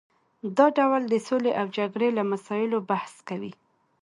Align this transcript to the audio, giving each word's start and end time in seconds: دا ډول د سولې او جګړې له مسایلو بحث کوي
دا 0.57 0.65
ډول 0.77 1.01
د 1.07 1.15
سولې 1.27 1.51
او 1.59 1.65
جګړې 1.77 2.09
له 2.17 2.23
مسایلو 2.31 2.77
بحث 2.89 3.13
کوي 3.27 3.51